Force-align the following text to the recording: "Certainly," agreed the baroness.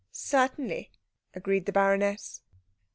"Certainly," 0.13 0.89
agreed 1.35 1.67
the 1.67 1.71
baroness. 1.71 2.41